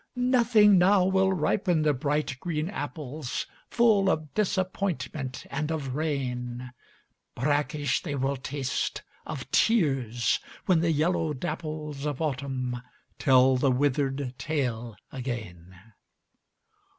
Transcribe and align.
Nothing 0.15 0.79
now 0.79 1.05
will 1.05 1.31
ripen 1.31 1.83
the 1.83 1.93
bright 1.93 2.39
green 2.39 2.71
apples, 2.71 3.45
Full 3.69 4.09
of 4.09 4.33
disappointment 4.33 5.45
and 5.51 5.71
of 5.71 5.93
rain, 5.93 6.71
Brackish 7.35 8.01
they 8.01 8.15
will 8.15 8.35
taste, 8.35 9.03
of 9.27 9.51
tears, 9.51 10.39
when 10.65 10.79
the 10.79 10.91
yellow 10.91 11.33
dapples 11.35 12.07
Of 12.07 12.19
Autumn 12.19 12.81
tell 13.19 13.57
the 13.57 13.69
withered 13.69 14.33
tale 14.39 14.95
again. 15.11 15.79